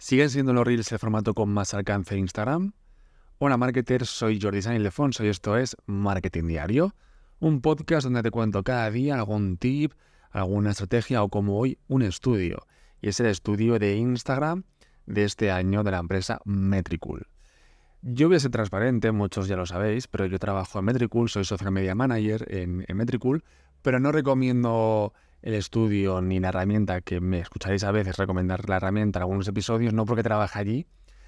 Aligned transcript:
¿Siguen 0.00 0.30
siendo 0.30 0.52
los 0.52 0.64
Reels 0.64 0.92
el 0.92 1.00
formato 1.00 1.34
con 1.34 1.52
más 1.52 1.74
alcance 1.74 2.14
en 2.14 2.20
Instagram? 2.20 2.72
Hola 3.38 3.56
marketers, 3.56 4.08
soy 4.08 4.40
Jordi 4.40 4.62
San 4.62 4.76
Ildefonso 4.76 5.24
y 5.24 5.28
esto 5.28 5.56
es 5.56 5.76
Marketing 5.86 6.44
Diario, 6.44 6.94
un 7.40 7.60
podcast 7.60 8.04
donde 8.04 8.22
te 8.22 8.30
cuento 8.30 8.62
cada 8.62 8.88
día 8.92 9.16
algún 9.16 9.56
tip, 9.56 9.94
alguna 10.30 10.70
estrategia 10.70 11.24
o 11.24 11.28
como 11.28 11.58
hoy 11.58 11.78
un 11.88 12.02
estudio. 12.02 12.64
Y 13.02 13.08
es 13.08 13.18
el 13.18 13.26
estudio 13.26 13.80
de 13.80 13.96
Instagram 13.96 14.62
de 15.06 15.24
este 15.24 15.50
año 15.50 15.82
de 15.82 15.90
la 15.90 15.98
empresa 15.98 16.40
Metricool. 16.44 17.26
Yo 18.02 18.28
voy 18.28 18.36
a 18.36 18.40
ser 18.40 18.52
transparente, 18.52 19.10
muchos 19.10 19.48
ya 19.48 19.56
lo 19.56 19.66
sabéis, 19.66 20.06
pero 20.06 20.26
yo 20.26 20.38
trabajo 20.38 20.78
en 20.78 20.84
Metricool, 20.84 21.28
soy 21.28 21.44
social 21.44 21.72
media 21.72 21.96
manager 21.96 22.46
en, 22.54 22.84
en 22.86 22.96
Metricool, 22.96 23.42
pero 23.82 23.98
no 23.98 24.12
recomiendo 24.12 25.12
el 25.42 25.54
estudio 25.54 26.20
ni 26.20 26.40
la 26.40 26.48
herramienta, 26.48 27.00
que 27.00 27.20
me 27.20 27.40
escucharéis 27.40 27.84
a 27.84 27.92
veces 27.92 28.16
recomendar 28.16 28.68
la 28.68 28.76
herramienta 28.76 29.18
en 29.18 29.22
algunos 29.22 29.48
episodios, 29.48 29.92
no 29.94 30.04
porque 30.04 30.22
trabaje 30.22 30.58
allí, 30.58 30.86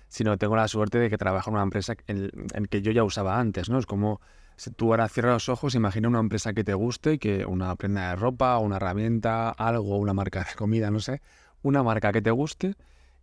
sino 0.08 0.36
tengo 0.38 0.56
la 0.56 0.68
suerte 0.68 0.98
de 0.98 1.08
que 1.08 1.18
trabajo 1.18 1.50
en 1.50 1.54
una 1.54 1.62
empresa 1.62 1.94
en, 2.06 2.30
que 2.68 2.82
yo 2.82 2.92
ya 2.92 3.04
usaba 3.04 3.38
antes, 3.38 3.70
¿no? 3.70 3.78
Es 3.78 3.86
como 3.86 4.20
si 4.56 4.70
tú 4.72 4.90
ahora 4.90 5.08
cierras 5.08 5.34
los 5.34 5.48
ojos, 5.48 5.74
imagina 5.74 6.08
una 6.08 6.18
empresa 6.18 6.52
que 6.52 6.64
te 6.64 6.74
guste, 6.74 7.18
que 7.18 7.46
una 7.46 7.74
prenda 7.76 8.10
de 8.10 8.16
ropa, 8.16 8.58
una 8.58 8.76
herramienta, 8.76 9.50
algo, 9.50 9.96
una 9.96 10.12
marca 10.12 10.40
de 10.40 10.54
comida, 10.56 10.90
no 10.90 11.00
sé, 11.00 11.22
una 11.62 11.82
marca 11.82 12.12
que 12.12 12.20
te 12.20 12.30
guste, 12.30 12.74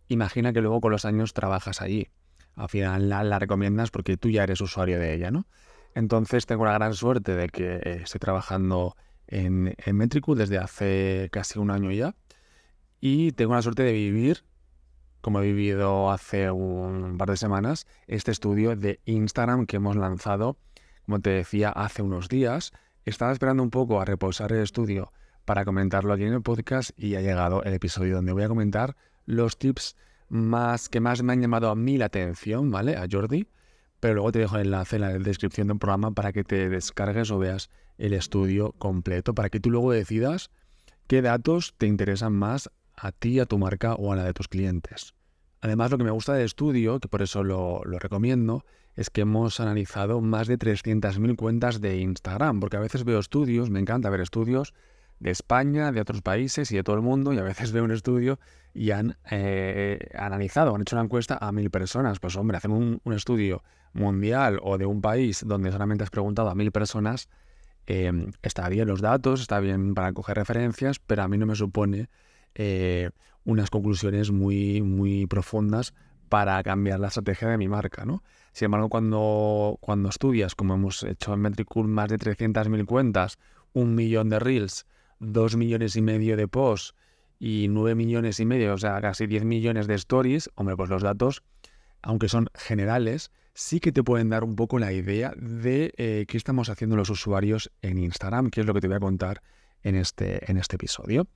imagina 0.08 0.52
que 0.52 0.62
luego 0.62 0.80
con 0.80 0.90
los 0.90 1.04
años 1.04 1.34
trabajas 1.34 1.82
allí. 1.82 2.08
Al 2.56 2.68
final 2.68 3.08
la, 3.08 3.22
la 3.22 3.38
recomiendas 3.38 3.90
porque 3.90 4.16
tú 4.16 4.30
ya 4.30 4.42
eres 4.42 4.60
usuario 4.60 4.98
de 4.98 5.14
ella, 5.14 5.30
¿no? 5.30 5.46
Entonces 5.94 6.46
tengo 6.46 6.64
la 6.64 6.72
gran 6.72 6.94
suerte 6.94 7.34
de 7.34 7.48
que 7.48 7.76
eh, 7.76 8.00
estoy 8.02 8.18
trabajando 8.18 8.96
en, 9.28 9.74
en 9.78 9.96
Metricool 9.96 10.38
desde 10.38 10.58
hace 10.58 11.28
casi 11.32 11.58
un 11.58 11.70
año 11.70 11.90
ya. 11.92 12.14
Y 13.00 13.32
tengo 13.32 13.54
la 13.54 13.62
suerte 13.62 13.84
de 13.84 13.92
vivir, 13.92 14.44
como 15.20 15.40
he 15.40 15.46
vivido 15.46 16.10
hace 16.10 16.50
un 16.50 17.16
par 17.16 17.30
de 17.30 17.36
semanas, 17.36 17.86
este 18.06 18.30
estudio 18.30 18.74
de 18.74 19.00
Instagram 19.04 19.66
que 19.66 19.76
hemos 19.76 19.96
lanzado, 19.96 20.58
como 21.04 21.20
te 21.20 21.30
decía, 21.30 21.70
hace 21.70 22.02
unos 22.02 22.28
días. 22.28 22.72
Estaba 23.04 23.32
esperando 23.32 23.62
un 23.62 23.70
poco 23.70 24.00
a 24.00 24.04
reposar 24.04 24.52
el 24.52 24.62
estudio 24.62 25.12
para 25.44 25.64
comentarlo 25.64 26.12
aquí 26.12 26.24
en 26.24 26.34
el 26.34 26.42
podcast 26.42 26.90
y 26.98 27.14
ha 27.14 27.22
llegado 27.22 27.62
el 27.62 27.72
episodio 27.72 28.16
donde 28.16 28.32
voy 28.32 28.42
a 28.42 28.48
comentar 28.48 28.96
los 29.24 29.58
tips 29.58 29.96
más 30.28 30.88
que 30.88 31.00
más 31.00 31.22
me 31.22 31.32
han 31.32 31.40
llamado 31.40 31.70
a 31.70 31.74
mí 31.74 31.96
la 31.96 32.06
atención, 32.06 32.70
¿vale? 32.70 32.96
A 32.96 33.06
Jordi. 33.10 33.48
Pero 34.00 34.14
luego 34.14 34.32
te 34.32 34.40
dejo 34.40 34.56
el 34.56 34.66
enlace 34.66 34.96
en 34.96 35.02
la 35.02 35.18
descripción 35.18 35.68
del 35.68 35.78
programa 35.78 36.12
para 36.12 36.32
que 36.32 36.44
te 36.44 36.68
descargues 36.68 37.30
o 37.30 37.38
veas 37.38 37.70
el 37.98 38.14
estudio 38.14 38.72
completo 38.78 39.34
para 39.34 39.50
que 39.50 39.60
tú 39.60 39.70
luego 39.70 39.92
decidas 39.92 40.50
qué 41.06 41.22
datos 41.22 41.74
te 41.76 41.86
interesan 41.86 42.32
más 42.32 42.70
a 42.96 43.12
ti, 43.12 43.40
a 43.40 43.46
tu 43.46 43.58
marca 43.58 43.94
o 43.94 44.12
a 44.12 44.16
la 44.16 44.24
de 44.24 44.32
tus 44.32 44.48
clientes. 44.48 45.14
Además, 45.60 45.90
lo 45.90 45.98
que 45.98 46.04
me 46.04 46.10
gusta 46.10 46.34
del 46.34 46.44
estudio, 46.44 47.00
que 47.00 47.08
por 47.08 47.22
eso 47.22 47.42
lo, 47.42 47.82
lo 47.84 47.98
recomiendo, 47.98 48.64
es 48.94 49.10
que 49.10 49.22
hemos 49.22 49.60
analizado 49.60 50.20
más 50.20 50.46
de 50.46 50.58
300.000 50.58 51.36
cuentas 51.36 51.80
de 51.80 51.98
Instagram, 51.98 52.60
porque 52.60 52.76
a 52.76 52.80
veces 52.80 53.04
veo 53.04 53.18
estudios, 53.18 53.70
me 53.70 53.80
encanta 53.80 54.10
ver 54.10 54.20
estudios 54.20 54.74
de 55.20 55.30
España, 55.30 55.92
de 55.92 56.00
otros 56.00 56.22
países 56.22 56.70
y 56.70 56.76
de 56.76 56.84
todo 56.84 56.96
el 56.96 57.02
mundo, 57.02 57.32
y 57.32 57.38
a 57.38 57.42
veces 57.42 57.72
veo 57.72 57.84
un 57.84 57.90
estudio 57.90 58.38
y 58.74 58.90
han 58.90 59.16
eh, 59.30 60.10
analizado, 60.14 60.74
han 60.74 60.82
hecho 60.82 60.96
una 60.96 61.04
encuesta 61.04 61.38
a 61.40 61.52
mil 61.52 61.70
personas. 61.70 62.20
Pues 62.20 62.36
hombre, 62.36 62.56
hacer 62.56 62.70
un, 62.70 63.00
un, 63.02 63.12
estudio 63.12 63.62
mundial 63.92 64.60
o 64.62 64.78
de 64.78 64.86
un 64.86 65.00
país 65.00 65.42
donde 65.46 65.72
solamente 65.72 66.04
has 66.04 66.10
preguntado 66.10 66.50
a 66.50 66.54
mil 66.54 66.70
personas, 66.70 67.28
eh, 67.90 68.12
está 68.42 68.68
bien 68.68 68.86
los 68.86 69.00
datos, 69.00 69.40
está 69.40 69.60
bien 69.60 69.94
para 69.94 70.12
coger 70.12 70.36
referencias, 70.36 70.98
pero 70.98 71.22
a 71.22 71.28
mí 71.28 71.38
no 71.38 71.46
me 71.46 71.56
supone 71.56 72.10
eh, 72.54 73.08
unas 73.46 73.70
conclusiones 73.70 74.30
muy, 74.30 74.82
muy 74.82 75.26
profundas 75.26 75.94
para 76.28 76.62
cambiar 76.62 77.00
la 77.00 77.08
estrategia 77.08 77.48
de 77.48 77.56
mi 77.56 77.66
marca, 77.66 78.04
¿no? 78.04 78.22
Sin 78.52 78.66
embargo, 78.66 78.90
cuando, 78.90 79.78
cuando 79.80 80.10
estudias, 80.10 80.54
como 80.54 80.74
hemos 80.74 81.02
hecho 81.02 81.32
en 81.32 81.40
Metricool, 81.40 81.88
más 81.88 82.10
de 82.10 82.18
300.000 82.18 82.84
cuentas, 82.84 83.38
un 83.72 83.94
millón 83.94 84.28
de 84.28 84.38
reels, 84.38 84.84
dos 85.18 85.56
millones 85.56 85.96
y 85.96 86.02
medio 86.02 86.36
de 86.36 86.46
posts 86.46 86.94
y 87.38 87.68
nueve 87.70 87.94
millones 87.94 88.38
y 88.38 88.44
medio, 88.44 88.74
o 88.74 88.78
sea, 88.78 89.00
casi 89.00 89.26
10 89.26 89.44
millones 89.44 89.86
de 89.86 89.94
stories, 89.94 90.50
hombre, 90.56 90.76
pues 90.76 90.90
los 90.90 91.02
datos, 91.02 91.42
aunque 92.02 92.28
son 92.28 92.48
generales, 92.52 93.32
sí 93.58 93.80
que 93.80 93.90
te 93.90 94.04
pueden 94.04 94.28
dar 94.28 94.44
un 94.44 94.54
poco 94.54 94.78
la 94.78 94.92
idea 94.92 95.34
de 95.36 95.92
eh, 95.96 96.26
qué 96.28 96.36
estamos 96.36 96.68
haciendo 96.68 96.94
los 96.94 97.10
usuarios 97.10 97.72
en 97.82 97.98
Instagram, 97.98 98.50
que 98.50 98.60
es 98.60 98.66
lo 98.66 98.72
que 98.72 98.80
te 98.80 98.86
voy 98.86 98.96
a 98.96 99.00
contar 99.00 99.42
en 99.82 99.96
este, 99.96 100.48
en 100.48 100.58
este 100.58 100.76
episodio. 100.76 101.26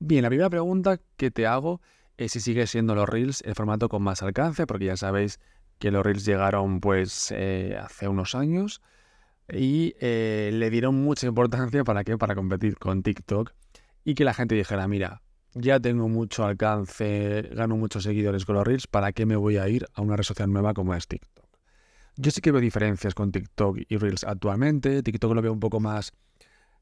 Bien, 0.00 0.22
la 0.22 0.28
primera 0.28 0.50
pregunta 0.50 1.00
que 1.16 1.30
te 1.30 1.46
hago 1.46 1.80
es 2.16 2.32
si 2.32 2.40
sigue 2.40 2.66
siendo 2.66 2.96
los 2.96 3.08
Reels 3.08 3.42
el 3.42 3.54
formato 3.54 3.88
con 3.88 4.02
más 4.02 4.24
alcance, 4.24 4.66
porque 4.66 4.86
ya 4.86 4.96
sabéis 4.96 5.38
que 5.78 5.92
los 5.92 6.04
Reels 6.04 6.24
llegaron 6.24 6.80
pues 6.80 7.30
eh, 7.30 7.78
hace 7.80 8.08
unos 8.08 8.34
años 8.34 8.82
y 9.48 9.94
eh, 10.00 10.50
le 10.52 10.70
dieron 10.70 10.96
mucha 10.96 11.28
importancia 11.28 11.84
para 11.84 12.02
qué, 12.02 12.18
para 12.18 12.34
competir 12.34 12.76
con 12.76 13.04
TikTok 13.04 13.52
y 14.04 14.16
que 14.16 14.24
la 14.24 14.34
gente 14.34 14.56
dijera, 14.56 14.88
mira, 14.88 15.22
ya 15.54 15.78
tengo 15.78 16.08
mucho 16.08 16.44
alcance, 16.44 17.42
gano 17.52 17.76
muchos 17.76 18.02
seguidores 18.02 18.44
con 18.44 18.56
los 18.56 18.66
Reels, 18.66 18.88
¿para 18.88 19.12
qué 19.12 19.26
me 19.26 19.36
voy 19.36 19.58
a 19.58 19.68
ir 19.68 19.86
a 19.94 20.02
una 20.02 20.16
red 20.16 20.24
social 20.24 20.52
nueva 20.52 20.74
como 20.74 20.92
es 20.92 21.06
TikTok? 21.06 21.37
Yo 22.20 22.32
sí 22.32 22.40
que 22.40 22.50
veo 22.50 22.60
diferencias 22.60 23.14
con 23.14 23.30
TikTok 23.30 23.78
y 23.88 23.96
Reels 23.96 24.24
actualmente. 24.24 25.04
TikTok 25.04 25.32
lo 25.34 25.40
veo 25.40 25.52
un 25.52 25.60
poco 25.60 25.78
más 25.78 26.12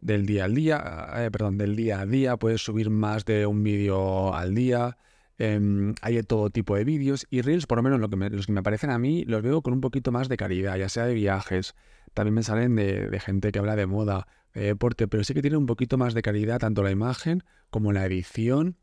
del 0.01 0.25
día 0.25 0.47
al 0.47 0.55
día, 0.55 1.09
eh, 1.15 1.31
perdón, 1.31 1.59
del 1.59 1.77
día 1.77 2.01
a 2.01 2.07
día. 2.07 2.39
Puedes 2.39 2.65
subir 2.65 2.89
más 2.89 3.27
de 3.27 3.45
un 3.45 3.63
vídeo 3.63 4.33
al 4.33 4.55
día. 4.55 4.97
Eh, 5.37 5.93
hay 6.01 6.23
todo 6.23 6.49
tipo 6.49 6.75
de 6.75 6.85
vídeos 6.85 7.27
y 7.29 7.43
Reels, 7.43 7.67
por 7.67 7.77
lo 7.77 7.83
menos 7.83 8.01
lo 8.01 8.09
que 8.09 8.17
los 8.17 8.47
que 8.47 8.53
me 8.53 8.63
parecen 8.63 8.89
a 8.89 8.99
mí, 8.99 9.27
los 9.27 9.43
veo 9.43 9.61
con 9.61 9.75
un 9.75 9.83
poquito 9.83 10.11
más 10.11 10.31
de 10.31 10.39
calidad, 10.39 10.79
ya 10.79 10.89
sea 10.89 11.05
de 11.05 11.13
viajes. 11.13 11.75
También 12.15 12.33
me 12.33 12.43
salen 12.43 12.75
de, 12.75 13.21
gente 13.21 13.53
que 13.53 13.59
habla 13.59 13.77
de 13.77 13.85
moda, 13.85 14.29
de 14.55 14.63
deporte, 14.63 15.07
pero 15.07 15.23
sí 15.23 15.35
que 15.35 15.43
tiene 15.43 15.59
un 15.59 15.67
poquito 15.67 15.99
más 15.99 16.15
de 16.15 16.23
calidad 16.23 16.61
tanto 16.61 16.83
la 16.83 16.91
imagen 16.91 17.45
como 17.69 17.93
la 17.93 18.07
edición 18.07 18.79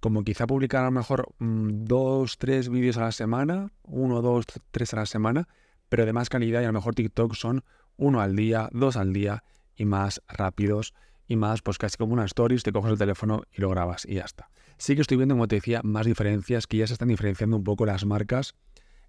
como 0.00 0.22
quizá 0.22 0.46
publicar 0.46 0.82
a 0.82 0.84
lo 0.84 0.90
mejor 0.90 1.32
mmm, 1.38 1.84
dos, 1.84 2.36
tres 2.36 2.68
vídeos 2.68 2.98
a 2.98 3.04
la 3.04 3.12
semana, 3.12 3.72
uno, 3.84 4.20
dos, 4.20 4.44
tres 4.70 4.92
a 4.92 4.96
la 4.96 5.06
semana, 5.06 5.48
pero 5.88 6.06
de 6.06 6.12
más 6.12 6.28
calidad 6.28 6.62
y 6.62 6.64
a 6.64 6.68
lo 6.68 6.74
mejor 6.74 6.94
TikTok 6.94 7.34
son 7.34 7.64
uno 7.96 8.20
al 8.20 8.36
día, 8.36 8.68
dos 8.72 8.96
al 8.96 9.12
día 9.12 9.44
y 9.76 9.84
más 9.84 10.22
rápidos 10.28 10.94
y 11.26 11.36
más, 11.36 11.62
pues 11.62 11.78
casi 11.78 11.96
como 11.96 12.12
una 12.12 12.24
stories, 12.24 12.62
te 12.62 12.72
coges 12.72 12.92
el 12.92 12.98
teléfono 12.98 13.42
y 13.52 13.60
lo 13.60 13.70
grabas 13.70 14.04
y 14.04 14.14
ya 14.14 14.24
está. 14.24 14.50
Sí 14.76 14.94
que 14.94 15.02
estoy 15.02 15.16
viendo, 15.16 15.34
como 15.34 15.48
te 15.48 15.56
decía, 15.56 15.80
más 15.84 16.06
diferencias, 16.06 16.66
que 16.66 16.78
ya 16.78 16.86
se 16.86 16.94
están 16.94 17.08
diferenciando 17.08 17.56
un 17.56 17.64
poco 17.64 17.86
las 17.86 18.04
marcas, 18.04 18.54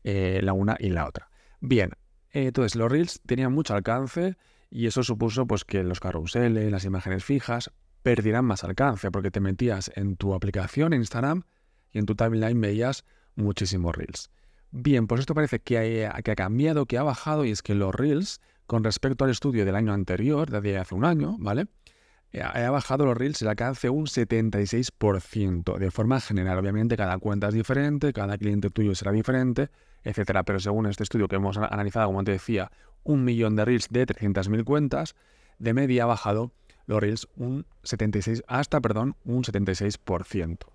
eh, 0.04 0.40
la 0.44 0.54
una 0.54 0.78
y 0.80 0.90
la 0.90 1.08
otra. 1.08 1.30
Bien, 1.60 1.92
eh, 2.32 2.48
entonces 2.48 2.76
los 2.76 2.92
Reels 2.92 3.22
tenían 3.26 3.52
mucho 3.52 3.74
alcance 3.74 4.38
y 4.70 4.88
eso 4.88 5.04
supuso 5.04 5.46
pues 5.48 5.66
que 5.66 5.84
los 5.84 6.00
carruseles, 6.00 6.72
las 6.72 6.86
imágenes 6.86 7.24
fijas, 7.24 7.72
perdieran 8.04 8.46
más 8.46 8.64
alcance, 8.64 9.10
porque 9.10 9.32
te 9.32 9.40
metías 9.40 9.92
en 9.96 10.16
tu 10.16 10.36
aplicación, 10.36 10.94
en 10.94 11.02
Instagram, 11.02 11.44
y 11.92 12.00
en 12.00 12.06
tu 12.06 12.16
timeline 12.16 12.60
veías 12.62 13.04
muchísimos 13.36 13.96
Reels. 13.96 14.30
Bien, 14.72 15.08
pues 15.08 15.22
esto 15.22 15.34
parece 15.34 15.60
que 15.60 16.08
ha, 16.08 16.22
cambiado, 16.22 16.86
que 16.86 16.98
ha 16.98 17.04
bajado, 17.04 17.46
y 17.46 17.52
es 17.52 17.62
que 17.62 17.76
los 17.76 17.96
Reels, 17.96 18.42
con 18.68 18.84
respecto 18.84 19.24
al 19.24 19.32
estudio 19.32 19.66
del 19.66 19.76
año 19.76 19.94
anterior, 19.94 20.50
de 20.50 20.78
hace 20.78 20.96
un 20.96 21.06
año, 21.06 21.38
¿vale? 21.40 21.68
Eh, 22.36 22.42
ha 22.42 22.70
bajado 22.70 23.06
los 23.06 23.16
Reels 23.16 23.42
el 23.42 23.48
alcance 23.48 23.90
un 23.90 24.08
76%, 24.08 25.78
de 25.78 25.92
forma 25.92 26.20
general. 26.20 26.60
Obviamente 26.60 26.98
cada 26.98 27.18
cuenta 27.18 27.48
es 27.48 27.54
diferente, 27.54 28.12
cada 28.12 28.38
cliente 28.38 28.70
tuyo 28.70 28.94
será 28.94 29.14
diferente, 29.14 29.70
etcétera. 30.04 30.44
Pero 30.44 30.60
según 30.60 30.86
este 30.88 31.04
estudio 31.04 31.30
que 31.30 31.38
hemos 31.38 31.58
analizado, 31.58 32.08
como 32.08 32.26
te 32.26 32.32
decía, 32.32 32.72
un 33.04 33.24
millón 33.24 33.56
de 33.56 33.64
Reels 33.64 33.88
de 33.90 34.06
300.000 34.06 34.66
cuentas, 34.66 35.16
de 35.60 35.74
media 35.74 36.04
ha 36.04 36.08
bajado 36.08 36.52
los 36.88 37.00
Reels 37.00 37.28
un 37.38 37.66
76, 37.84 38.44
hasta, 38.48 38.82
perdón, 38.82 39.16
un 39.24 39.44
76%. 39.44 40.75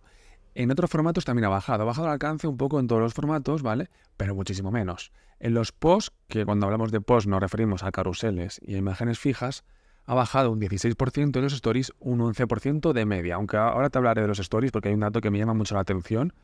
En 0.54 0.70
otros 0.70 0.90
formatos 0.90 1.24
también 1.24 1.44
ha 1.44 1.48
bajado. 1.48 1.82
Ha 1.82 1.86
bajado 1.86 2.06
el 2.08 2.12
alcance 2.12 2.46
un 2.46 2.56
poco 2.56 2.80
en 2.80 2.86
todos 2.86 3.00
los 3.00 3.14
formatos, 3.14 3.62
¿vale? 3.62 3.88
Pero 4.16 4.34
muchísimo 4.34 4.70
menos. 4.70 5.12
En 5.38 5.54
los 5.54 5.72
posts, 5.72 6.12
que 6.28 6.44
cuando 6.44 6.66
hablamos 6.66 6.92
de 6.92 7.00
posts 7.00 7.28
nos 7.28 7.40
referimos 7.40 7.82
a 7.82 7.92
carruseles 7.92 8.60
y 8.62 8.74
a 8.74 8.78
imágenes 8.78 9.18
fijas, 9.18 9.64
ha 10.06 10.14
bajado 10.14 10.50
un 10.50 10.60
16% 10.60 11.36
en 11.36 11.42
los 11.42 11.52
stories, 11.52 11.92
un 12.00 12.18
11% 12.18 12.92
de 12.92 13.06
media. 13.06 13.36
Aunque 13.36 13.56
ahora 13.56 13.90
te 13.90 13.98
hablaré 13.98 14.22
de 14.22 14.28
los 14.28 14.38
stories 14.40 14.72
porque 14.72 14.88
hay 14.88 14.94
un 14.94 15.00
dato 15.00 15.20
que 15.20 15.30
me 15.30 15.38
llama 15.38 15.54
mucho 15.54 15.74
la 15.74 15.82
atención 15.82 16.34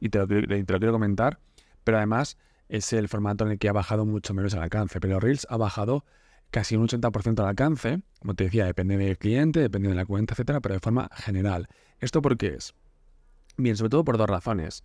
y 0.00 0.10
te 0.10 0.18
lo, 0.18 0.26
te 0.26 0.38
lo 0.44 0.78
quiero 0.78 0.92
comentar. 0.92 1.40
Pero 1.82 1.98
además 1.98 2.38
es 2.68 2.92
el 2.92 3.08
formato 3.08 3.44
en 3.44 3.52
el 3.52 3.58
que 3.58 3.68
ha 3.68 3.72
bajado 3.72 4.06
mucho 4.06 4.32
menos 4.32 4.54
el 4.54 4.60
alcance. 4.60 5.00
Pero 5.00 5.18
Reels 5.18 5.46
ha 5.50 5.56
bajado 5.56 6.04
casi 6.50 6.76
un 6.76 6.86
80% 6.86 7.40
al 7.40 7.48
alcance. 7.48 8.00
Como 8.20 8.34
te 8.34 8.44
decía, 8.44 8.64
depende 8.64 8.96
del 8.96 9.18
cliente, 9.18 9.60
depende 9.60 9.88
de 9.88 9.94
la 9.94 10.06
cuenta, 10.06 10.34
etcétera, 10.34 10.60
pero 10.60 10.74
de 10.74 10.80
forma 10.80 11.10
general. 11.12 11.68
¿Esto 12.00 12.22
por 12.22 12.36
qué 12.36 12.54
es? 12.54 12.74
Bien, 13.56 13.76
sobre 13.76 13.90
todo 13.90 14.04
por 14.04 14.18
dos 14.18 14.28
razones. 14.28 14.84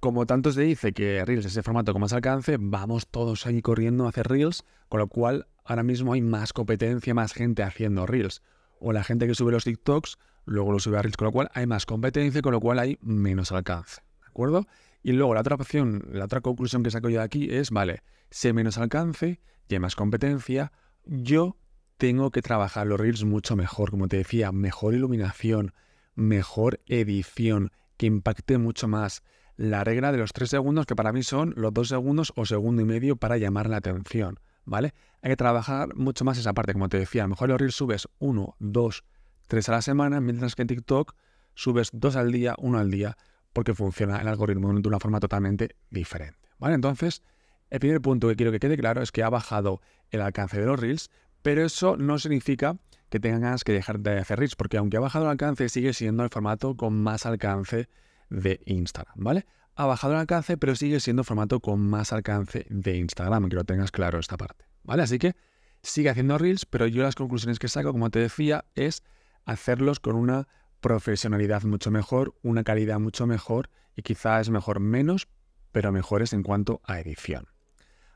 Como 0.00 0.26
tanto 0.26 0.52
se 0.52 0.62
dice 0.62 0.92
que 0.92 1.24
Reels 1.24 1.46
es 1.46 1.56
el 1.56 1.62
formato 1.62 1.92
con 1.92 2.02
más 2.02 2.12
alcance, 2.12 2.56
vamos 2.60 3.06
todos 3.06 3.46
ahí 3.46 3.62
corriendo 3.62 4.06
a 4.06 4.10
hacer 4.10 4.28
Reels, 4.28 4.64
con 4.88 5.00
lo 5.00 5.08
cual 5.08 5.46
ahora 5.64 5.82
mismo 5.82 6.12
hay 6.12 6.20
más 6.20 6.52
competencia, 6.52 7.14
más 7.14 7.32
gente 7.32 7.62
haciendo 7.62 8.06
Reels. 8.06 8.42
O 8.80 8.92
la 8.92 9.02
gente 9.02 9.26
que 9.26 9.34
sube 9.34 9.50
los 9.50 9.64
TikToks, 9.64 10.18
luego 10.44 10.72
lo 10.72 10.78
sube 10.78 10.98
a 10.98 11.02
Reels, 11.02 11.16
con 11.16 11.26
lo 11.26 11.32
cual 11.32 11.50
hay 11.54 11.66
más 11.66 11.86
competencia, 11.86 12.42
con 12.42 12.52
lo 12.52 12.60
cual 12.60 12.78
hay 12.78 12.98
menos 13.00 13.50
alcance. 13.50 14.02
¿De 14.20 14.26
acuerdo? 14.28 14.66
Y 15.02 15.12
luego 15.12 15.34
la 15.34 15.40
otra 15.40 15.56
opción, 15.56 16.04
la 16.12 16.26
otra 16.26 16.40
conclusión 16.40 16.82
que 16.82 16.90
saco 16.90 17.08
yo 17.08 17.18
de 17.18 17.24
aquí 17.24 17.48
es, 17.50 17.70
vale, 17.70 18.02
hay 18.42 18.52
menos 18.52 18.78
alcance 18.78 19.40
y 19.68 19.78
más 19.78 19.96
competencia, 19.96 20.72
yo 21.04 21.56
tengo 21.96 22.30
que 22.30 22.42
trabajar 22.42 22.86
los 22.86 23.00
reels 23.00 23.24
mucho 23.24 23.56
mejor, 23.56 23.90
como 23.90 24.08
te 24.08 24.18
decía, 24.18 24.52
mejor 24.52 24.94
iluminación, 24.94 25.72
mejor 26.14 26.80
edición, 26.86 27.72
impacte 28.06 28.58
mucho 28.58 28.88
más. 28.88 29.22
La 29.56 29.84
regla 29.84 30.10
de 30.12 30.18
los 30.18 30.32
tres 30.32 30.50
segundos, 30.50 30.86
que 30.86 30.96
para 30.96 31.12
mí 31.12 31.22
son 31.22 31.54
los 31.56 31.72
dos 31.72 31.88
segundos 31.88 32.32
o 32.36 32.44
segundo 32.44 32.82
y 32.82 32.84
medio 32.84 33.16
para 33.16 33.36
llamar 33.36 33.68
la 33.68 33.76
atención, 33.76 34.40
¿vale? 34.64 34.94
Hay 35.22 35.30
que 35.30 35.36
trabajar 35.36 35.94
mucho 35.94 36.24
más 36.24 36.38
esa 36.38 36.52
parte, 36.52 36.72
como 36.72 36.88
te 36.88 36.98
decía, 36.98 37.22
a 37.22 37.26
lo 37.26 37.30
mejor 37.30 37.48
los 37.48 37.60
reels 37.60 37.74
subes 37.74 38.08
uno, 38.18 38.56
dos, 38.58 39.04
tres 39.46 39.68
a 39.68 39.72
la 39.72 39.82
semana, 39.82 40.20
mientras 40.20 40.56
que 40.56 40.62
en 40.62 40.68
TikTok 40.68 41.14
subes 41.54 41.90
dos 41.92 42.16
al 42.16 42.32
día, 42.32 42.54
uno 42.58 42.78
al 42.78 42.90
día 42.90 43.16
porque 43.54 43.72
funciona 43.72 44.20
el 44.20 44.28
algoritmo 44.28 44.74
de 44.74 44.88
una 44.88 44.98
forma 44.98 45.20
totalmente 45.20 45.76
diferente. 45.88 46.50
¿Vale? 46.58 46.74
Entonces, 46.74 47.22
el 47.70 47.80
primer 47.80 48.02
punto 48.02 48.28
que 48.28 48.36
quiero 48.36 48.52
que 48.52 48.60
quede 48.60 48.76
claro 48.76 49.00
es 49.00 49.12
que 49.12 49.22
ha 49.22 49.30
bajado 49.30 49.80
el 50.10 50.20
alcance 50.20 50.60
de 50.60 50.66
los 50.66 50.78
Reels, 50.78 51.10
pero 51.44 51.62
eso 51.62 51.98
no 51.98 52.18
significa 52.18 52.78
que 53.10 53.20
tengas 53.20 53.64
que 53.64 53.72
dejar 53.72 54.00
de 54.00 54.18
hacer 54.18 54.38
Reels, 54.38 54.56
porque 54.56 54.78
aunque 54.78 54.96
ha 54.96 55.00
bajado 55.00 55.26
el 55.26 55.30
alcance, 55.30 55.68
sigue 55.68 55.92
siendo 55.92 56.24
el 56.24 56.30
formato 56.30 56.74
con 56.74 56.98
más 57.02 57.26
alcance 57.26 57.90
de 58.30 58.62
Instagram, 58.64 59.16
¿vale? 59.18 59.44
Ha 59.74 59.84
bajado 59.84 60.14
el 60.14 60.20
alcance, 60.20 60.56
pero 60.56 60.74
sigue 60.74 61.00
siendo 61.00 61.20
el 61.20 61.26
formato 61.26 61.60
con 61.60 61.80
más 61.80 62.14
alcance 62.14 62.64
de 62.70 62.96
Instagram, 62.96 63.50
que 63.50 63.56
lo 63.56 63.64
tengas 63.64 63.90
claro 63.90 64.18
esta 64.18 64.38
parte, 64.38 64.64
¿vale? 64.84 65.02
Así 65.02 65.18
que 65.18 65.36
sigue 65.82 66.08
haciendo 66.08 66.38
Reels, 66.38 66.64
pero 66.64 66.86
yo 66.86 67.02
las 67.02 67.14
conclusiones 67.14 67.58
que 67.58 67.68
saco, 67.68 67.92
como 67.92 68.08
te 68.08 68.20
decía, 68.20 68.64
es 68.74 69.02
hacerlos 69.44 70.00
con 70.00 70.16
una 70.16 70.48
profesionalidad 70.80 71.64
mucho 71.64 71.90
mejor, 71.90 72.34
una 72.42 72.64
calidad 72.64 72.98
mucho 73.00 73.26
mejor 73.26 73.68
y 73.94 74.00
quizás 74.00 74.48
mejor 74.48 74.80
menos, 74.80 75.28
pero 75.72 75.92
mejores 75.92 76.32
en 76.32 76.42
cuanto 76.42 76.80
a 76.84 77.00
edición. 77.00 77.48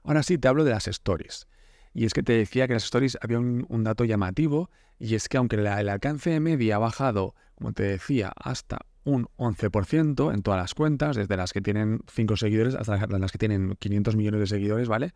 Ahora 0.02 0.22
sí, 0.22 0.38
te 0.38 0.48
hablo 0.48 0.64
de 0.64 0.70
las 0.70 0.88
stories. 0.88 1.46
Y 1.94 2.04
es 2.04 2.14
que 2.14 2.22
te 2.22 2.34
decía 2.34 2.66
que 2.66 2.74
las 2.74 2.84
stories 2.84 3.18
había 3.20 3.38
un, 3.38 3.84
dato 3.84 4.04
llamativo 4.04 4.70
y 4.98 5.14
es 5.14 5.28
que 5.28 5.36
aunque 5.36 5.56
el 5.56 5.66
alcance 5.66 6.30
de 6.30 6.40
media 6.40 6.76
ha 6.76 6.78
bajado, 6.78 7.34
como 7.54 7.72
te 7.72 7.84
decía, 7.84 8.32
hasta 8.36 8.78
un 9.04 9.26
11% 9.36 10.34
en 10.34 10.42
todas 10.42 10.60
las 10.60 10.74
cuentas, 10.74 11.16
desde 11.16 11.36
las 11.36 11.52
que 11.52 11.60
tienen 11.60 12.00
5 12.12 12.36
seguidores 12.36 12.74
hasta 12.74 13.06
las 13.06 13.32
que 13.32 13.38
tienen 13.38 13.76
500 13.78 14.16
millones 14.16 14.40
de 14.40 14.46
seguidores, 14.46 14.88
¿vale? 14.88 15.12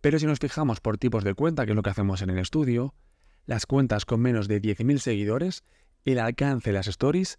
Pero 0.00 0.18
si 0.18 0.26
nos 0.26 0.38
fijamos 0.38 0.80
por 0.80 0.98
tipos 0.98 1.24
de 1.24 1.34
cuenta, 1.34 1.64
que 1.64 1.72
es 1.72 1.76
lo 1.76 1.82
que 1.82 1.90
hacemos 1.90 2.22
en 2.22 2.30
el 2.30 2.38
estudio, 2.38 2.94
las 3.46 3.66
cuentas 3.66 4.04
con 4.04 4.20
menos 4.20 4.48
de 4.48 4.60
10.000 4.60 4.98
seguidores 4.98 5.64
el 6.04 6.18
alcance 6.18 6.70
de 6.70 6.74
las 6.74 6.88
stories 6.88 7.38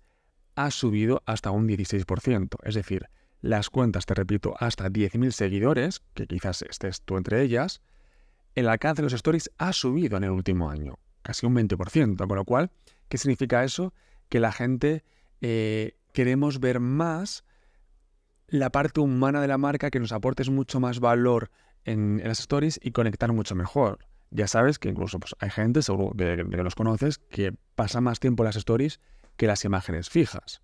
ha 0.55 0.71
subido 0.71 1.21
hasta 1.25 1.51
un 1.51 1.67
16%. 1.67 2.57
Es 2.63 2.75
decir, 2.75 3.09
las 3.41 3.69
cuentas, 3.69 4.05
te 4.05 4.13
repito, 4.13 4.55
hasta 4.59 4.89
10.000 4.89 5.31
seguidores, 5.31 6.01
que 6.13 6.27
quizás 6.27 6.61
estés 6.61 7.01
tú 7.01 7.17
entre 7.17 7.41
ellas, 7.41 7.81
el 8.55 8.69
alcance 8.69 9.01
de 9.01 9.05
los 9.05 9.13
stories 9.13 9.51
ha 9.57 9.73
subido 9.73 10.17
en 10.17 10.23
el 10.23 10.31
último 10.31 10.69
año, 10.69 10.99
casi 11.21 11.45
un 11.45 11.55
20%. 11.55 12.27
Con 12.27 12.35
lo 12.35 12.45
cual, 12.45 12.71
¿qué 13.09 13.17
significa 13.17 13.63
eso? 13.63 13.93
Que 14.29 14.39
la 14.39 14.51
gente 14.51 15.03
eh, 15.41 15.97
queremos 16.13 16.59
ver 16.59 16.79
más 16.79 17.43
la 18.47 18.69
parte 18.69 18.99
humana 18.99 19.41
de 19.41 19.47
la 19.47 19.57
marca, 19.57 19.89
que 19.89 19.99
nos 19.99 20.11
aportes 20.11 20.49
mucho 20.49 20.79
más 20.79 20.99
valor 20.99 21.49
en, 21.85 22.21
las 22.23 22.39
stories 22.39 22.79
y 22.83 22.91
conectar 22.91 23.31
mucho 23.33 23.55
mejor. 23.55 23.99
Ya 24.29 24.47
sabes 24.47 24.79
que 24.79 24.89
incluso 24.89 25.19
pues, 25.19 25.35
hay 25.39 25.49
gente, 25.49 25.81
seguro 25.81 26.15
que, 26.15 26.45
que 26.49 26.63
los 26.63 26.75
conoces, 26.75 27.17
que 27.17 27.53
pasa 27.75 28.01
más 28.01 28.19
tiempo 28.19 28.43
en 28.43 28.45
las 28.45 28.55
stories 28.55 28.99
que 29.37 29.47
las 29.47 29.65
imágenes 29.65 30.09
fijas. 30.09 30.61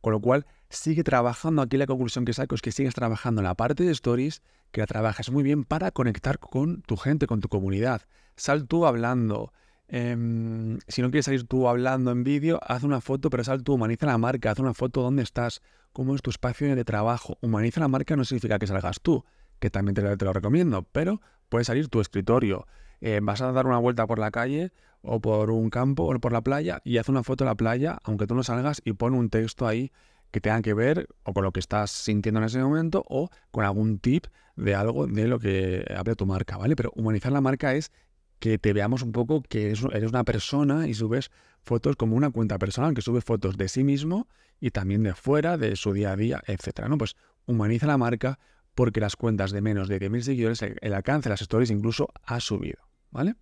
Con 0.00 0.12
lo 0.12 0.20
cual, 0.20 0.46
sigue 0.72 1.04
trabajando. 1.04 1.62
Aquí 1.62 1.76
la 1.76 1.86
conclusión 1.86 2.24
que 2.24 2.32
saco 2.32 2.54
es 2.54 2.62
que 2.62 2.72
sigues 2.72 2.94
trabajando 2.94 3.40
en 3.40 3.44
la 3.44 3.54
parte 3.54 3.84
de 3.84 3.92
stories, 3.92 4.42
que 4.70 4.80
la 4.80 4.86
trabajas 4.86 5.30
muy 5.30 5.42
bien 5.42 5.64
para 5.64 5.90
conectar 5.90 6.38
con 6.38 6.82
tu 6.82 6.96
gente, 6.96 7.26
con 7.26 7.40
tu 7.40 7.48
comunidad. 7.48 8.02
Sal 8.36 8.66
tú 8.66 8.86
hablando. 8.86 9.52
Em, 9.88 10.78
si 10.88 11.02
no 11.02 11.10
quieres 11.10 11.26
salir 11.26 11.46
tú 11.46 11.68
hablando 11.68 12.10
en 12.10 12.24
vídeo, 12.24 12.58
haz 12.66 12.82
una 12.82 13.00
foto, 13.00 13.28
pero 13.28 13.44
sal 13.44 13.62
tú, 13.62 13.74
humaniza 13.74 14.06
la 14.06 14.16
marca, 14.16 14.50
haz 14.50 14.58
una 14.58 14.72
foto 14.72 15.02
dónde 15.02 15.22
estás, 15.22 15.60
cómo 15.92 16.14
es 16.14 16.22
tu 16.22 16.30
espacio 16.30 16.74
de 16.74 16.84
trabajo. 16.84 17.36
Humaniza 17.42 17.80
la 17.80 17.88
marca 17.88 18.16
no 18.16 18.24
significa 18.24 18.58
que 18.58 18.66
salgas 18.66 19.00
tú, 19.00 19.24
que 19.58 19.68
también 19.68 19.94
te, 19.94 20.24
lo 20.24 20.32
recomiendo, 20.32 20.84
pero 20.92 21.20
puede 21.50 21.64
salir 21.64 21.88
tu 21.88 22.00
escritorio. 22.00 22.66
Eh, 23.02 23.20
vas 23.22 23.42
a 23.42 23.52
dar 23.52 23.66
una 23.66 23.78
vuelta 23.78 24.06
por 24.06 24.18
la 24.18 24.30
calle 24.30 24.72
o 25.02 25.20
por 25.20 25.50
un 25.50 25.68
campo 25.68 26.04
o 26.04 26.20
por 26.20 26.32
la 26.32 26.40
playa 26.40 26.80
y 26.84 26.96
haz 26.96 27.08
una 27.08 27.22
foto 27.22 27.44
de 27.44 27.50
la 27.50 27.56
playa, 27.56 27.98
aunque 28.04 28.26
tú 28.26 28.34
no 28.34 28.44
salgas, 28.44 28.80
y 28.84 28.94
pon 28.94 29.14
un 29.14 29.28
texto 29.28 29.66
ahí 29.66 29.92
que 30.32 30.40
tenga 30.40 30.60
que 30.62 30.74
ver 30.74 31.06
o 31.22 31.32
con 31.32 31.44
lo 31.44 31.52
que 31.52 31.60
estás 31.60 31.90
sintiendo 31.90 32.40
en 32.40 32.46
ese 32.46 32.58
momento 32.58 33.04
o 33.08 33.30
con 33.52 33.64
algún 33.64 33.98
tip 33.98 34.26
de 34.56 34.74
algo 34.74 35.06
de 35.06 35.28
lo 35.28 35.38
que 35.38 35.84
hable 35.94 36.16
tu 36.16 36.26
marca, 36.26 36.56
¿vale? 36.56 36.74
Pero 36.74 36.90
humanizar 36.96 37.30
la 37.30 37.40
marca 37.40 37.74
es 37.74 37.92
que 38.40 38.58
te 38.58 38.72
veamos 38.72 39.02
un 39.02 39.12
poco 39.12 39.42
que 39.42 39.66
eres 39.70 39.82
una 39.82 40.24
persona 40.24 40.88
y 40.88 40.94
subes 40.94 41.30
fotos 41.62 41.94
como 41.94 42.16
una 42.16 42.30
cuenta 42.30 42.58
personal, 42.58 42.94
que 42.94 43.02
sube 43.02 43.20
fotos 43.20 43.56
de 43.56 43.68
sí 43.68 43.84
mismo 43.84 44.26
y 44.58 44.70
también 44.70 45.04
de 45.04 45.14
fuera, 45.14 45.56
de 45.56 45.76
su 45.76 45.92
día 45.92 46.12
a 46.12 46.16
día, 46.16 46.42
etcétera, 46.46 46.88
¿no? 46.88 46.98
Pues 46.98 47.14
humaniza 47.46 47.86
la 47.86 47.98
marca 47.98 48.40
porque 48.74 49.00
las 49.00 49.16
cuentas 49.16 49.52
de 49.52 49.60
menos 49.60 49.86
de 49.86 50.00
10.000 50.00 50.20
seguidores, 50.22 50.62
el 50.62 50.94
alcance 50.94 51.28
de 51.28 51.34
las 51.34 51.42
stories 51.42 51.70
incluso 51.70 52.08
ha 52.24 52.40
subido, 52.40 52.80
¿vale? 53.10 53.36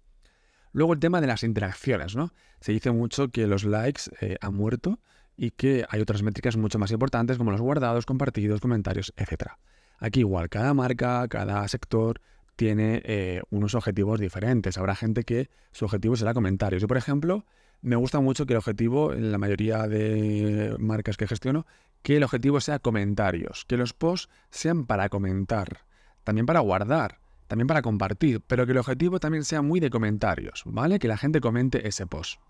Luego 0.72 0.92
el 0.92 1.00
tema 1.00 1.20
de 1.20 1.26
las 1.26 1.44
interacciones, 1.44 2.14
¿no? 2.14 2.32
Se 2.60 2.72
dice 2.72 2.90
mucho 2.90 3.28
que 3.28 3.46
los 3.46 3.64
likes 3.64 4.02
eh, 4.20 4.36
han 4.40 4.54
muerto 4.54 5.00
y 5.42 5.52
que 5.52 5.86
hay 5.88 6.02
otras 6.02 6.22
métricas 6.22 6.58
mucho 6.58 6.78
más 6.78 6.90
importantes 6.90 7.38
como 7.38 7.50
los 7.50 7.62
guardados, 7.62 8.04
compartidos, 8.04 8.60
comentarios, 8.60 9.14
etc. 9.16 9.52
Aquí 9.98 10.20
igual, 10.20 10.50
cada 10.50 10.74
marca, 10.74 11.26
cada 11.28 11.66
sector 11.66 12.20
tiene 12.56 13.00
eh, 13.06 13.40
unos 13.48 13.74
objetivos 13.74 14.20
diferentes. 14.20 14.76
Habrá 14.76 14.94
gente 14.94 15.24
que 15.24 15.48
su 15.72 15.86
objetivo 15.86 16.14
será 16.16 16.34
comentarios. 16.34 16.82
Yo, 16.82 16.88
por 16.88 16.98
ejemplo, 16.98 17.46
me 17.80 17.96
gusta 17.96 18.20
mucho 18.20 18.44
que 18.44 18.52
el 18.52 18.58
objetivo, 18.58 19.14
en 19.14 19.32
la 19.32 19.38
mayoría 19.38 19.88
de 19.88 20.76
marcas 20.78 21.16
que 21.16 21.26
gestiono, 21.26 21.64
que 22.02 22.18
el 22.18 22.22
objetivo 22.22 22.60
sea 22.60 22.78
comentarios, 22.78 23.64
que 23.64 23.78
los 23.78 23.94
posts 23.94 24.28
sean 24.50 24.84
para 24.84 25.08
comentar, 25.08 25.86
también 26.22 26.44
para 26.44 26.60
guardar 26.60 27.18
también 27.50 27.66
para 27.66 27.82
compartir, 27.82 28.40
pero 28.46 28.64
que 28.64 28.70
el 28.70 28.78
objetivo 28.78 29.18
también 29.18 29.42
sea 29.42 29.60
muy 29.60 29.80
de 29.80 29.90
comentarios, 29.90 30.62
¿vale? 30.66 31.00
Que 31.00 31.08
la 31.08 31.16
gente 31.16 31.40
comente 31.40 31.88
ese 31.88 32.06
post. 32.06 32.40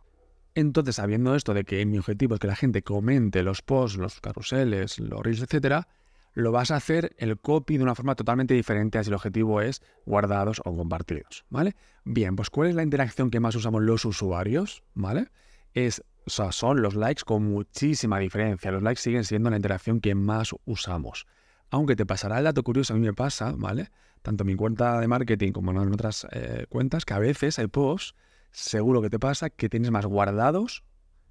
Entonces, 0.54 0.96
sabiendo 0.96 1.34
esto 1.34 1.54
de 1.54 1.64
que 1.64 1.84
mi 1.86 1.98
objetivo 1.98 2.34
es 2.34 2.40
que 2.40 2.46
la 2.46 2.56
gente 2.56 2.82
comente 2.82 3.42
los 3.42 3.62
posts, 3.62 3.98
los 3.98 4.20
carruseles, 4.20 4.98
los 4.98 5.20
reels, 5.20 5.42
etcétera, 5.42 5.88
lo 6.34 6.52
vas 6.52 6.70
a 6.70 6.76
hacer 6.76 7.14
el 7.18 7.38
copy 7.38 7.76
de 7.76 7.82
una 7.82 7.94
forma 7.94 8.14
totalmente 8.14 8.54
diferente 8.54 8.98
a 8.98 9.04
si 9.04 9.10
el 9.10 9.14
objetivo 9.14 9.60
es 9.60 9.82
guardados 10.06 10.60
o 10.64 10.76
compartidos, 10.76 11.44
¿vale? 11.50 11.74
Bien, 12.04 12.36
pues 12.36 12.50
¿cuál 12.50 12.68
es 12.68 12.74
la 12.74 12.82
interacción 12.82 13.30
que 13.30 13.40
más 13.40 13.54
usamos 13.54 13.82
los 13.82 14.04
usuarios, 14.04 14.82
¿vale? 14.94 15.28
Es, 15.74 16.02
son 16.26 16.82
los 16.82 16.94
likes 16.94 17.22
con 17.24 17.44
muchísima 17.44 18.18
diferencia. 18.18 18.70
Los 18.70 18.82
likes 18.82 19.00
siguen 19.00 19.24
siendo 19.24 19.50
la 19.50 19.56
interacción 19.56 20.00
que 20.00 20.14
más 20.14 20.54
usamos. 20.64 21.26
Aunque 21.70 21.96
te 21.96 22.06
pasará 22.06 22.38
el 22.38 22.44
dato 22.44 22.62
curioso, 22.62 22.92
a 22.92 22.96
mí 22.96 23.06
me 23.06 23.14
pasa, 23.14 23.52
¿vale? 23.56 23.90
tanto 24.22 24.42
en 24.42 24.48
mi 24.48 24.54
cuenta 24.54 25.00
de 25.00 25.08
marketing 25.08 25.52
como 25.52 25.70
en 25.70 25.92
otras 25.92 26.26
eh, 26.32 26.66
cuentas, 26.68 27.04
que 27.04 27.14
a 27.14 27.18
veces 27.18 27.58
hay 27.58 27.66
posts, 27.66 28.14
seguro 28.50 29.02
que 29.02 29.10
te 29.10 29.18
pasa, 29.18 29.50
que 29.50 29.68
tienes 29.68 29.90
más 29.90 30.06
guardados 30.06 30.84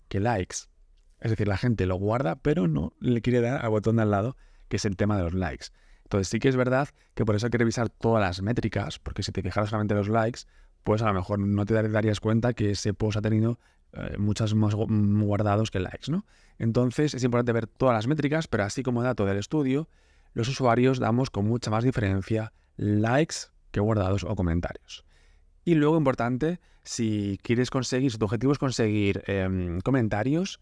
que 0.08 0.20
likes. 0.20 0.58
Es 1.20 1.32
decir, 1.32 1.48
la 1.48 1.58
gente 1.58 1.86
lo 1.86 1.96
guarda, 1.96 2.36
pero 2.36 2.68
no 2.68 2.94
le 3.00 3.22
quiere 3.22 3.42
dar 3.42 3.64
al 3.64 3.72
botón 3.72 3.98
de 3.98 4.04
al 4.04 4.12
lado, 4.12 4.38
que 4.68 4.78
es 4.78 4.86
el 4.86 4.96
tema 4.96 5.18
de 5.18 5.24
los 5.24 5.34
likes. 5.34 5.68
Entonces 6.04 6.30
sí 6.30 6.40
que 6.40 6.50
es 6.50 6.56
verdad 6.56 6.90
que 7.14 7.26
por 7.26 7.36
eso 7.36 7.46
hay 7.46 7.52
que 7.52 7.58
revisar 7.58 7.90
todas 7.90 8.22
las 8.22 8.42
métricas, 8.42 9.00
porque 9.00 9.22
si 9.22 9.32
te 9.32 9.42
fijaras 9.42 9.70
solamente 9.70 9.94
los 9.94 10.10
likes, 10.10 10.42
pues 10.84 11.02
a 11.02 11.08
lo 11.08 11.14
mejor 11.14 11.40
no 11.40 11.66
te 11.66 11.74
darías 11.90 12.20
cuenta 12.20 12.54
que 12.54 12.72
ese 12.72 12.94
post 12.94 13.18
ha 13.18 13.22
tenido 13.22 13.60
eh, 13.94 14.18
muchos 14.18 14.56
más 14.56 14.74
guardados 14.76 15.72
que 15.72 15.80
likes, 15.80 16.12
¿no? 16.12 16.26
Entonces 16.58 17.14
es 17.14 17.24
importante 17.24 17.52
ver 17.52 17.68
todas 17.68 17.96
las 17.96 18.08
métricas, 18.08 18.48
pero 18.48 18.64
así 18.64 18.82
como 18.82 19.04
dato 19.04 19.26
del 19.26 19.38
estudio, 19.38 19.88
los 20.34 20.48
usuarios 20.48 21.00
damos 21.00 21.30
con 21.30 21.46
mucha 21.46 21.70
más 21.70 21.84
diferencia 21.84 22.54
likes 22.78 23.36
que 23.72 23.80
guardados 23.80 24.24
o 24.24 24.36
comentarios. 24.36 25.06
Y 25.70 25.76
luego, 25.76 26.00
importante, 26.00 26.60
si 26.82 27.40
quieres 27.44 27.70
conseguir, 27.70 28.12
si 28.12 28.18
tu 28.18 28.26
objetivo 28.26 28.52
es 28.52 28.58
conseguir 28.58 29.22
em, 29.28 29.82
comentarios, 29.82 30.60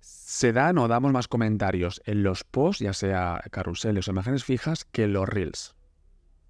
se 0.00 0.52
dan 0.52 0.78
o 0.78 0.88
damos 0.88 1.12
más 1.12 1.28
comentarios 1.28 2.02
en 2.06 2.24
los 2.24 2.42
posts, 2.42 2.82
ya 2.82 2.92
sea 2.92 3.40
carruseles 3.52 4.08
o 4.08 4.10
imágenes 4.10 4.42
fijas, 4.42 4.84
que 4.84 5.04
en 5.04 5.12
los 5.12 5.28
reels. 5.28 5.76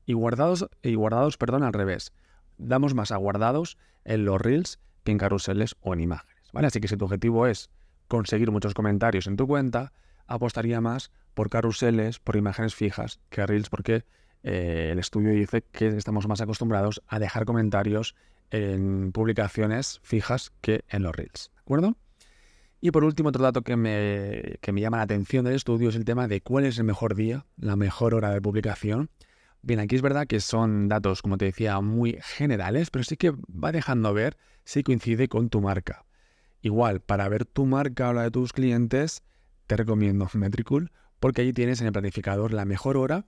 Y 0.07 0.15
guardados, 0.15 0.71
y 0.83 0.95
guardados, 0.95 1.37
perdón, 1.37 1.65
al 1.65 1.75
revés. 1.75 2.15
Damos 2.57 2.95
más 2.95 3.13
a 3.13 3.19
guardados 3.19 3.77
en 4.07 4.25
los 4.25 4.41
reels 4.41 4.79
que 5.05 5.13
en 5.13 5.19
carruseles 5.19 5.77
o 5.83 5.93
en 5.93 6.01
imágenes. 6.01 6.49
¿vale? 6.55 6.69
Así 6.69 6.81
que 6.81 6.89
si 6.89 6.97
tu 6.97 7.05
objetivo 7.05 7.47
es 7.47 7.69
conseguir 8.09 8.51
muchos 8.53 8.73
comentarios 8.73 9.27
en 9.27 9.37
tu 9.37 9.47
cuenta, 9.47 9.93
apostaría 10.27 10.81
más 10.81 11.11
por 11.35 11.51
carruseles, 11.51 12.21
por 12.21 12.37
imágenes 12.37 12.75
fijas 12.75 13.21
que 13.29 13.45
reels, 13.45 13.69
porque 13.69 14.07
eh, 14.43 14.91
el 14.93 14.99
estudio 14.99 15.31
dice 15.31 15.63
que 15.63 15.89
estamos 15.89 16.27
más 16.29 16.41
acostumbrados 16.41 17.03
a 17.07 17.19
dejar 17.19 17.45
comentarios 17.45 18.15
en 18.51 19.13
publicaciones 19.13 20.01
fijas 20.03 20.53
que 20.61 20.85
en 20.89 21.03
los 21.03 21.15
reels. 21.15 21.51
¿De 21.55 21.61
acuerdo? 21.61 21.97
Y 22.81 22.91
por 22.91 23.05
último, 23.05 23.29
otro 23.29 23.45
dato 23.45 23.63
que 23.63 23.77
me, 23.77 24.57
que 24.61 24.73
me 24.73 24.81
llama 24.81 24.97
la 24.97 25.05
atención 25.05 25.45
del 25.45 25.55
estudio 25.55 25.89
es 25.91 25.97
el 25.97 26.05
tema 26.05 26.27
de 26.27 26.41
cuál 26.41 26.65
es 26.65 26.79
el 26.79 26.85
mejor 26.85 27.15
día, 27.15 27.47
la 27.57 27.77
mejor 27.77 28.15
hora 28.15 28.31
de 28.31 28.43
publicación. 28.43 29.09
Bien, 29.63 29.79
aquí 29.79 29.95
es 29.95 30.03
verdad 30.03 30.27
que 30.27 30.41
son 30.41 30.89
datos, 30.89 31.23
como 31.23 31.39
te 31.39 31.45
decía, 31.45 31.81
muy 31.81 32.19
generales, 32.21 32.91
pero 32.91 33.05
sí 33.05 33.17
que 33.17 33.31
va 33.31 33.71
dejando 33.71 34.13
ver 34.13 34.37
si 34.65 34.83
coincide 34.83 35.29
con 35.29 35.49
tu 35.49 35.61
marca. 35.61 36.05
Igual, 36.61 37.01
para 37.01 37.29
ver 37.29 37.45
tu 37.45 37.67
marca 37.67 38.09
o 38.09 38.13
la 38.13 38.23
de 38.23 38.33
tus 38.33 38.53
clientes, 38.53 39.23
te 39.69 39.77
recomiendo 39.77 40.29
Metricool, 40.35 40.91
porque 41.21 41.43
allí 41.43 41.53
tienes 41.53 41.81
en 41.81 41.87
el 41.87 41.93
planificador 41.93 42.53
la 42.53 42.65
mejor 42.65 42.97
hora, 42.97 43.27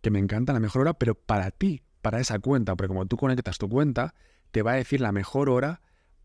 que 0.00 0.10
me 0.10 0.18
encanta 0.18 0.52
la 0.52 0.60
mejor 0.60 0.82
hora, 0.82 0.94
pero 0.94 1.14
para 1.14 1.50
ti, 1.50 1.82
para 2.02 2.20
esa 2.20 2.38
cuenta, 2.38 2.76
porque 2.76 2.88
como 2.88 3.06
tú 3.06 3.16
conectas 3.16 3.58
tu 3.58 3.68
cuenta, 3.68 4.14
te 4.50 4.62
va 4.62 4.72
a 4.72 4.76
decir 4.76 5.00
la 5.00 5.12
mejor 5.12 5.50
hora 5.50 5.80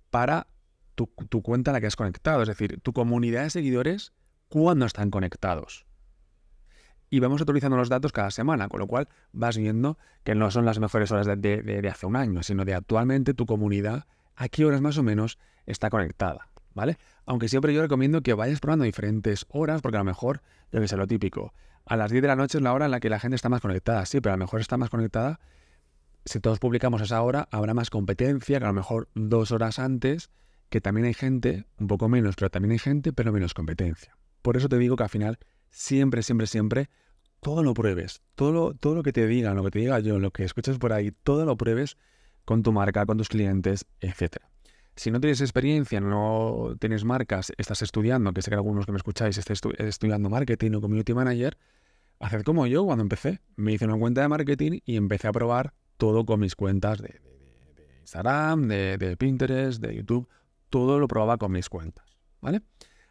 para 0.10 0.48
tu, 0.96 1.08
cuenta 1.42 1.72
a 1.72 1.74
la 1.74 1.82
que 1.82 1.88
has 1.88 1.96
conectado, 1.96 2.42
es 2.42 2.48
decir, 2.48 2.80
tu 2.82 2.94
comunidad 2.94 3.44
de 3.44 3.50
seguidores, 3.50 4.14
cuándo 4.48 4.86
están 4.86 5.12
conectados. 5.12 5.86
Y 7.10 7.20
vamos 7.20 7.42
actualizando 7.42 7.78
los 7.78 7.90
datos 7.90 8.12
cada 8.12 8.32
semana, 8.32 8.68
con 8.68 8.80
lo 8.80 8.88
cual 8.88 9.10
vas 9.32 9.58
viendo 9.58 9.98
que 10.24 10.36
no 10.36 10.50
son 10.52 10.66
las 10.66 10.80
mejores 10.80 11.12
horas 11.12 11.28
de, 11.28 11.36
de 11.36 11.90
hace 11.90 12.06
un 12.06 12.16
año, 12.16 12.44
sino 12.44 12.66
de 12.66 12.74
actualmente 12.74 13.34
tu 13.34 13.46
comunidad, 13.46 14.08
a 14.36 14.50
qué 14.50 14.66
horas 14.66 14.82
más 14.82 14.98
o 14.98 15.04
menos 15.04 15.38
está 15.66 15.90
conectada, 15.90 16.50
¿vale? 16.74 16.98
Aunque 17.26 17.50
siempre 17.50 17.74
yo 17.74 17.82
recomiendo 17.82 18.22
que 18.22 18.34
vayas 18.34 18.60
probando 18.60 18.86
diferentes 18.86 19.46
horas, 19.50 19.82
porque 19.82 19.98
a 19.98 20.02
lo 20.02 20.06
mejor, 20.06 20.42
yo 20.72 20.82
que 20.82 20.88
sé, 20.88 20.98
lo 20.98 21.08
típico, 21.08 21.54
a 21.86 21.96
las 21.98 22.12
10 22.12 22.22
de 22.22 22.28
la 22.28 22.36
noche 22.36 22.58
es 22.58 22.64
la 22.64 22.74
hora 22.74 22.86
en 22.86 22.92
la 22.92 23.00
que 23.00 23.10
la 23.10 23.20
gente 23.20 23.36
está 23.36 23.50
más 23.50 23.62
conectada, 23.62 24.06
sí, 24.06 24.22
pero 24.22 24.34
a 24.34 24.38
lo 24.38 24.44
mejor 24.44 24.62
está 24.62 24.78
más 24.78 24.90
conectada, 24.90 25.40
si 26.26 26.40
todos 26.40 26.60
publicamos 26.60 27.02
esa 27.02 27.22
hora, 27.22 27.48
habrá 27.52 27.74
más 27.74 27.90
competencia, 27.90 28.60
que 28.60 28.66
a 28.66 28.70
lo 28.70 28.74
mejor 28.74 29.10
dos 29.14 29.52
horas 29.52 29.78
antes, 29.78 30.32
que 30.70 30.82
también 30.82 31.06
hay 31.06 31.14
gente, 31.14 31.66
un 31.80 31.88
poco 31.88 32.10
menos, 32.10 32.36
pero 32.36 32.50
también 32.50 32.72
hay 32.72 32.80
gente, 32.80 33.14
pero 33.14 33.32
menos 33.32 33.54
competencia. 33.54 34.18
Por 34.42 34.58
eso 34.58 34.68
te 34.68 34.78
digo 34.78 34.96
que 34.96 35.04
al 35.04 35.10
final, 35.10 35.38
siempre, 35.70 36.24
siempre, 36.24 36.48
siempre, 36.48 36.90
todo 37.42 37.62
lo 37.62 37.76
pruebes. 37.76 38.22
Todo 38.34 38.52
lo, 38.52 38.74
todo 38.74 38.96
lo 38.96 39.04
que 39.04 39.14
te 39.14 39.28
digan, 39.28 39.56
lo 39.56 39.64
que 39.64 39.72
te 39.72 39.80
diga 39.80 40.00
yo, 40.00 40.20
lo 40.20 40.32
que 40.32 40.44
escuches 40.44 40.80
por 40.80 40.94
ahí, 40.94 41.12
todo 41.12 41.46
lo 41.46 41.58
pruebes 41.58 41.98
con 42.44 42.64
tu 42.64 42.72
marca, 42.72 43.06
con 43.06 43.18
tus 43.18 43.30
clientes, 43.30 43.86
etc. 44.02 44.38
Si 44.96 45.12
no 45.12 45.20
tienes 45.20 45.42
experiencia, 45.42 46.00
no 46.00 46.76
tienes 46.80 47.04
marcas, 47.04 47.52
estás 47.58 47.82
estudiando, 47.82 48.32
que 48.34 48.42
sé 48.42 48.50
que 48.50 48.56
algunos 48.56 48.86
que 48.86 48.94
me 48.94 48.98
escucháis 48.98 49.38
estáis 49.38 49.62
estudiando 49.78 50.30
marketing 50.30 50.72
o 50.76 50.82
community 50.82 51.14
manager, 51.14 51.58
haced 52.20 52.44
como 52.44 52.66
yo 52.66 52.86
cuando 52.86 53.02
empecé. 53.02 53.42
Me 53.58 53.74
hice 53.74 53.86
una 53.86 53.98
cuenta 53.98 54.22
de 54.22 54.30
marketing 54.30 54.80
y 54.86 54.96
empecé 54.96 55.28
a 55.28 55.34
probar 55.34 55.74
todo 55.98 56.26
con 56.26 56.40
mis 56.40 56.56
cuentas 56.56 57.02
de, 57.02 57.20
Instagram, 58.02 58.68
de 58.68 59.16
Pinterest, 59.18 59.82
de 59.82 59.96
YouTube, 59.96 60.30
todo 60.70 61.00
lo 61.00 61.08
probaba 61.08 61.38
con 61.38 61.52
mis 61.52 61.70
cuentas, 61.70 62.06
¿vale? 62.42 62.62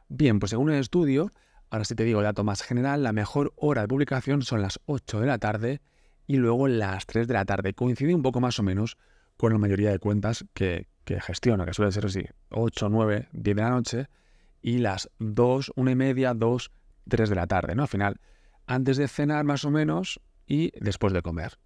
Bien, 0.08 0.38
pues 0.38 0.50
según 0.50 0.70
el 0.70 0.80
estudio, 0.80 1.30
ahora 1.70 1.84
sí 1.84 1.94
te 1.94 2.04
digo 2.04 2.22
dato 2.22 2.44
más 2.44 2.62
general, 2.62 3.02
la 3.02 3.12
mejor 3.12 3.52
hora 3.56 3.82
de 3.82 3.88
publicación 3.88 4.42
son 4.42 4.62
las 4.62 4.80
8 4.86 5.20
de 5.20 5.26
la 5.26 5.38
tarde 5.38 5.80
y 6.26 6.36
luego 6.36 6.68
las 6.68 7.06
3 7.06 7.26
de 7.26 7.34
la 7.34 7.44
tarde. 7.44 7.74
Coincide 7.74 8.14
un 8.14 8.22
poco 8.22 8.40
más 8.40 8.58
o 8.58 8.62
menos 8.62 8.96
con 9.36 9.52
la 9.52 9.58
mayoría 9.58 9.90
de 9.90 9.98
cuentas 9.98 10.44
que, 10.54 10.86
que 11.04 11.20
gestiono, 11.20 11.64
que 11.64 11.74
suele 11.74 11.92
ser 11.92 12.06
así, 12.06 12.24
8, 12.50 12.88
9, 12.88 13.28
10 13.32 13.56
de 13.56 13.62
la 13.62 13.70
noche 13.70 14.08
y 14.62 14.78
las 14.78 15.10
2, 15.18 15.72
1 15.76 15.90
y 15.90 15.94
media, 15.94 16.34
2, 16.34 16.70
3 17.08 17.28
de 17.28 17.34
la 17.34 17.46
tarde, 17.46 17.74
¿no? 17.74 17.82
Al 17.82 17.88
final, 17.88 18.20
antes 18.66 18.96
de 18.96 19.08
cenar 19.08 19.44
más 19.44 19.64
o 19.64 19.70
menos 19.70 20.20
y 20.46 20.72
después 20.80 21.12
de 21.12 21.22
comer. 21.22 21.58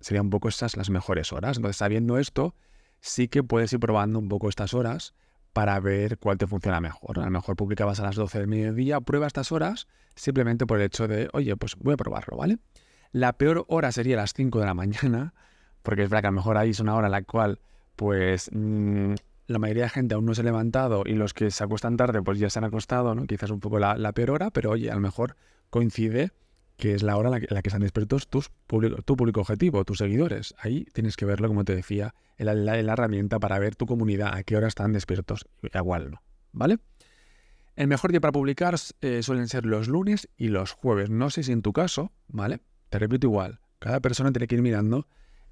Serían 0.00 0.26
un 0.26 0.30
poco 0.30 0.48
estas 0.48 0.76
las 0.76 0.90
mejores 0.90 1.32
horas. 1.32 1.56
Entonces, 1.56 1.76
sabiendo 1.76 2.18
esto, 2.18 2.54
sí 3.00 3.28
que 3.28 3.42
puedes 3.42 3.72
ir 3.72 3.80
probando 3.80 4.18
un 4.18 4.28
poco 4.28 4.48
estas 4.48 4.74
horas 4.74 5.14
para 5.52 5.80
ver 5.80 6.18
cuál 6.18 6.38
te 6.38 6.46
funciona 6.46 6.80
mejor. 6.80 7.18
A 7.18 7.24
lo 7.24 7.30
mejor 7.30 7.56
publicabas 7.56 7.98
a 8.00 8.04
las 8.04 8.14
12 8.14 8.38
del 8.38 8.46
mediodía, 8.46 9.00
prueba 9.00 9.26
estas 9.26 9.50
horas 9.50 9.88
simplemente 10.14 10.66
por 10.66 10.78
el 10.78 10.86
hecho 10.86 11.08
de, 11.08 11.28
oye, 11.32 11.56
pues 11.56 11.76
voy 11.76 11.94
a 11.94 11.96
probarlo, 11.96 12.36
¿vale? 12.36 12.58
La 13.12 13.32
peor 13.32 13.64
hora 13.68 13.90
sería 13.92 14.16
las 14.16 14.34
5 14.34 14.60
de 14.60 14.66
la 14.66 14.74
mañana, 14.74 15.34
porque 15.82 16.02
es 16.02 16.10
verdad 16.10 16.22
que 16.22 16.26
a 16.28 16.30
lo 16.30 16.36
mejor 16.36 16.56
ahí 16.58 16.70
es 16.70 16.80
una 16.80 16.94
hora 16.94 17.06
en 17.06 17.12
la 17.12 17.22
cual, 17.22 17.60
pues, 17.98 18.48
mm, 18.52 19.14
la 19.48 19.58
mayoría 19.58 19.82
de 19.82 19.90
gente 19.90 20.14
aún 20.14 20.24
no 20.24 20.34
se 20.34 20.42
ha 20.42 20.44
levantado 20.44 21.02
y 21.04 21.14
los 21.14 21.34
que 21.34 21.50
se 21.50 21.64
acuestan 21.64 21.96
tarde, 21.96 22.22
pues 22.22 22.38
ya 22.38 22.48
se 22.48 22.60
han 22.60 22.64
acostado, 22.64 23.14
¿no? 23.14 23.26
Quizás 23.26 23.50
un 23.50 23.58
poco 23.60 23.78
la, 23.78 23.96
la 23.96 24.12
peor 24.12 24.30
hora, 24.30 24.50
pero 24.50 24.70
oye, 24.70 24.90
a 24.90 24.94
lo 24.94 25.00
mejor 25.00 25.36
coincide 25.68 26.30
que 26.78 26.94
es 26.94 27.02
la 27.02 27.16
hora 27.16 27.28
en 27.36 27.46
la 27.50 27.62
que, 27.62 27.68
están 27.68 27.82
despiertos 27.82 28.28
tus 28.28 28.52
tu 29.04 29.16
público 29.16 29.40
objetivo, 29.40 29.84
tus 29.84 29.98
seguidores. 29.98 30.54
Ahí 30.58 30.86
tienes 30.92 31.16
que 31.16 31.24
verlo, 31.24 31.48
como 31.48 31.64
te 31.64 31.74
decía, 31.74 32.14
en 32.36 32.64
la, 32.64 32.78
herramienta 32.78 33.40
para 33.40 33.58
ver 33.58 33.74
tu 33.74 33.84
comunidad, 33.84 34.32
a 34.32 34.44
qué 34.44 34.56
hora 34.56 34.68
están 34.68 34.92
despiertos 34.92 35.44
cuál 35.82 36.12
no. 36.12 36.22
¿Vale? 36.52 36.78
El 37.74 37.88
mejor 37.88 38.12
día 38.12 38.20
para 38.20 38.30
publicar 38.30 38.76
eh, 39.00 39.22
suelen 39.24 39.48
ser 39.48 39.66
los 39.66 39.88
lunes 39.88 40.28
y 40.36 40.48
los 40.48 40.70
jueves. 40.70 41.10
No 41.10 41.30
sé 41.30 41.42
si 41.42 41.50
en 41.50 41.62
tu 41.62 41.72
caso, 41.72 42.12
¿vale? 42.28 42.60
Te 42.90 43.00
repito 43.00 43.26
igual, 43.26 43.58
cada 43.80 43.98
persona 43.98 44.30
tiene 44.30 44.46
que 44.46 44.54
ir 44.54 44.62
mirando 44.62 45.08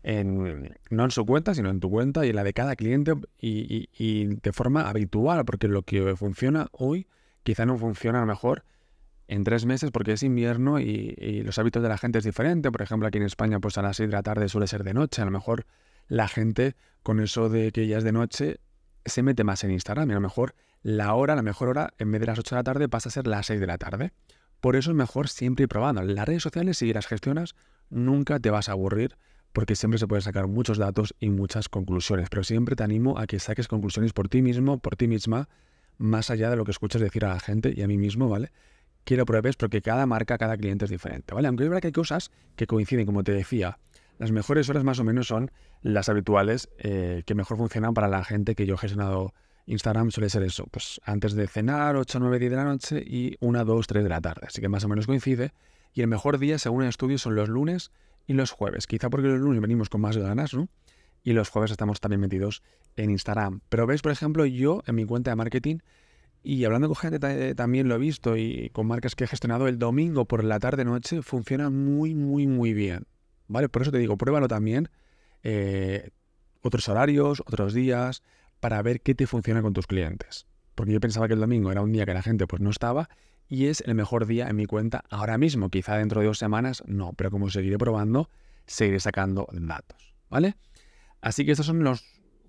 no 0.06 1.04
en 1.04 1.10
su 1.10 1.26
cuenta, 1.26 1.54
sino 1.54 1.68
en 1.68 1.80
tu 1.80 1.90
cuenta 1.90 2.24
y 2.24 2.30
en 2.30 2.36
la 2.36 2.44
de 2.44 2.52
cada 2.52 2.76
cliente 2.76 3.14
y, 3.40 4.26
de 4.26 4.52
forma 4.52 4.88
habitual, 4.88 5.44
porque 5.44 5.66
lo 5.66 5.82
que 5.82 6.14
funciona 6.16 6.68
hoy 6.72 7.08
quizá 7.42 7.66
no 7.66 7.76
funciona 7.76 8.18
a 8.18 8.20
lo 8.20 8.26
mejor 8.26 8.64
en 9.26 9.42
tres 9.42 9.66
meses 9.66 9.90
porque 9.90 10.12
es 10.12 10.22
invierno 10.22 10.78
y, 10.78 11.42
los 11.44 11.58
hábitos 11.58 11.82
de 11.82 11.88
la 11.88 11.98
gente 11.98 12.18
es 12.18 12.24
diferente. 12.24 12.70
Por 12.70 12.82
ejemplo, 12.82 13.08
aquí 13.08 13.18
en 13.18 13.24
España, 13.24 13.58
pues 13.58 13.78
a 13.78 13.82
las 13.82 13.96
6 13.96 14.08
de 14.08 14.16
la 14.16 14.22
tarde 14.22 14.48
suele 14.48 14.68
ser 14.68 14.84
de 14.84 14.94
noche. 14.94 15.22
A 15.22 15.24
lo 15.24 15.32
mejor 15.32 15.66
la 16.06 16.28
gente, 16.28 16.76
con 17.02 17.18
eso 17.18 17.48
de 17.48 17.72
que 17.72 17.88
ya 17.88 17.98
es 17.98 18.04
de 18.04 18.12
noche, 18.12 18.60
se 19.04 19.24
mete 19.24 19.42
más 19.42 19.64
en 19.64 19.72
Instagram. 19.72 20.08
Y 20.08 20.12
a 20.12 20.16
lo 20.16 20.20
mejor 20.20 20.54
la 20.82 21.14
hora, 21.14 21.34
la 21.34 21.42
mejor 21.42 21.68
hora, 21.68 21.92
en 21.98 22.12
vez 22.12 22.20
de 22.20 22.28
las 22.28 22.38
8 22.38 22.54
de 22.54 22.58
la 22.60 22.64
tarde, 22.64 22.88
pasa 22.88 23.08
a 23.08 23.12
ser 23.12 23.26
las 23.26 23.46
6 23.46 23.58
de 23.58 23.66
la 23.66 23.78
tarde. 23.78 24.12
Por 24.60 24.76
eso 24.76 24.90
es 24.90 24.96
mejor 24.96 25.28
siempre 25.28 25.64
ir 25.64 25.68
probando. 25.68 26.00
Las 26.02 26.26
redes 26.26 26.44
sociales, 26.44 26.78
si 26.78 26.92
las 26.92 27.08
gestionas, 27.08 27.56
nunca 27.90 28.38
te 28.38 28.50
vas 28.50 28.68
a 28.68 28.72
aburrir 28.72 29.16
porque 29.56 29.74
siempre 29.74 29.98
se 29.98 30.06
pueden 30.06 30.20
sacar 30.20 30.48
muchos 30.48 30.76
datos 30.76 31.14
y 31.18 31.30
muchas 31.30 31.70
conclusiones. 31.70 32.28
Pero 32.28 32.44
siempre 32.44 32.76
te 32.76 32.84
animo 32.84 33.18
a 33.18 33.26
que 33.26 33.38
saques 33.38 33.68
conclusiones 33.68 34.12
por 34.12 34.28
ti 34.28 34.42
mismo, 34.42 34.80
por 34.80 34.96
ti 34.96 35.08
misma, 35.08 35.48
más 35.96 36.28
allá 36.28 36.50
de 36.50 36.56
lo 36.56 36.66
que 36.66 36.72
escuchas 36.72 37.00
decir 37.00 37.24
a 37.24 37.28
la 37.28 37.40
gente 37.40 37.72
y 37.74 37.80
a 37.80 37.88
mí 37.88 37.96
mismo, 37.96 38.28
¿vale? 38.28 38.50
quiero 39.04 39.24
pruebes 39.24 39.56
porque 39.56 39.80
cada 39.80 40.04
marca, 40.04 40.36
cada 40.36 40.58
cliente 40.58 40.84
es 40.84 40.90
diferente, 40.90 41.34
¿vale? 41.34 41.48
Aunque 41.48 41.64
es 41.64 41.70
verdad 41.70 41.80
que 41.80 41.86
hay 41.86 41.92
cosas 41.92 42.30
que 42.54 42.66
coinciden, 42.66 43.06
como 43.06 43.24
te 43.24 43.32
decía. 43.32 43.78
Las 44.18 44.30
mejores 44.30 44.68
horas 44.68 44.84
más 44.84 44.98
o 44.98 45.04
menos 45.04 45.26
son 45.26 45.50
las 45.80 46.10
habituales 46.10 46.68
eh, 46.76 47.22
que 47.24 47.34
mejor 47.34 47.56
funcionan 47.56 47.94
para 47.94 48.08
la 48.08 48.22
gente 48.24 48.54
que 48.54 48.66
yo 48.66 48.74
he 48.74 48.78
gestionado 48.78 49.32
Instagram 49.64 50.10
suele 50.10 50.28
ser 50.28 50.42
eso, 50.42 50.66
pues 50.70 51.00
antes 51.02 51.32
de 51.32 51.46
cenar, 51.46 51.96
8, 51.96 52.20
9, 52.20 52.38
10 52.40 52.50
de 52.50 52.56
la 52.58 52.64
noche 52.64 53.02
y 53.06 53.38
1, 53.40 53.64
2, 53.64 53.86
3 53.86 54.04
de 54.04 54.10
la 54.10 54.20
tarde. 54.20 54.48
Así 54.48 54.60
que 54.60 54.68
más 54.68 54.84
o 54.84 54.88
menos 54.88 55.06
coincide. 55.06 55.54
Y 55.94 56.02
el 56.02 56.08
mejor 56.08 56.38
día, 56.38 56.58
según 56.58 56.82
el 56.82 56.90
estudio, 56.90 57.16
son 57.16 57.36
los 57.36 57.48
lunes 57.48 57.90
y 58.26 58.34
los 58.34 58.50
jueves. 58.50 58.86
Quizá 58.86 59.10
porque 59.10 59.28
los 59.28 59.40
lunes 59.40 59.60
venimos 59.60 59.88
con 59.88 60.00
más 60.00 60.16
ganas, 60.16 60.54
¿no? 60.54 60.68
Y 61.22 61.32
los 61.32 61.48
jueves 61.48 61.70
estamos 61.70 62.00
también 62.00 62.20
metidos 62.20 62.62
en 62.96 63.10
Instagram. 63.10 63.60
Pero 63.68 63.86
ves, 63.86 64.02
por 64.02 64.12
ejemplo, 64.12 64.46
yo 64.46 64.82
en 64.86 64.94
mi 64.94 65.04
cuenta 65.04 65.30
de 65.30 65.36
marketing 65.36 65.78
y 66.42 66.64
hablando 66.64 66.86
con 66.86 66.96
gente 66.96 67.54
también 67.54 67.88
lo 67.88 67.96
he 67.96 67.98
visto 67.98 68.36
y 68.36 68.70
con 68.72 68.86
marcas 68.86 69.16
que 69.16 69.24
he 69.24 69.26
gestionado 69.26 69.66
el 69.66 69.78
domingo 69.78 70.26
por 70.26 70.44
la 70.44 70.60
tarde-noche 70.60 71.22
funciona 71.22 71.70
muy, 71.70 72.14
muy, 72.14 72.46
muy 72.46 72.72
bien. 72.72 73.06
¿Vale? 73.48 73.68
Por 73.68 73.82
eso 73.82 73.90
te 73.90 73.98
digo, 73.98 74.16
pruébalo 74.16 74.46
también. 74.46 74.88
Eh, 75.42 76.10
otros 76.62 76.88
horarios, 76.88 77.40
otros 77.46 77.74
días, 77.74 78.22
para 78.60 78.80
ver 78.82 79.00
qué 79.00 79.14
te 79.14 79.26
funciona 79.26 79.62
con 79.62 79.72
tus 79.72 79.86
clientes. 79.86 80.46
Porque 80.76 80.92
yo 80.92 81.00
pensaba 81.00 81.26
que 81.26 81.34
el 81.34 81.40
domingo 81.40 81.72
era 81.72 81.82
un 81.82 81.92
día 81.92 82.06
que 82.06 82.14
la 82.14 82.22
gente 82.22 82.46
pues 82.46 82.62
no 82.62 82.70
estaba 82.70 83.08
y 83.48 83.66
es 83.66 83.80
el 83.82 83.94
mejor 83.94 84.26
día 84.26 84.48
en 84.48 84.56
mi 84.56 84.66
cuenta 84.66 85.04
ahora 85.10 85.38
mismo. 85.38 85.70
Quizá 85.70 85.96
dentro 85.96 86.20
de 86.20 86.26
dos 86.26 86.38
semanas 86.38 86.82
no, 86.86 87.12
pero 87.14 87.30
como 87.30 87.50
seguiré 87.50 87.78
probando, 87.78 88.28
seguiré 88.66 89.00
sacando 89.00 89.48
datos. 89.52 90.14
¿Vale? 90.28 90.56
Así 91.20 91.44
que 91.44 91.52
estos 91.52 91.66
son 91.66 91.84
los 91.84 92.04